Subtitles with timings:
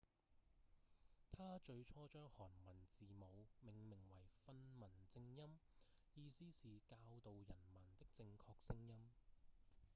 [1.29, 5.59] 他最初將韓文字母命名為「訓民正音」
[6.15, 8.95] 意思是「教導人民的正確聲音」